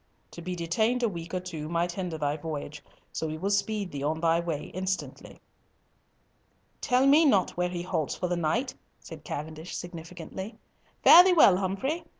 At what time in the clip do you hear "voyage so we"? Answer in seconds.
2.35-3.37